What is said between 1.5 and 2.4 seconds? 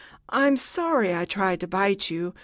to bite you.